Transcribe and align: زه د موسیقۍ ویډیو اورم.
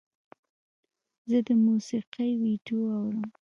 زه 1.29 1.37
د 1.47 1.49
موسیقۍ 1.65 2.31
ویډیو 2.41 2.79
اورم. 2.95 3.25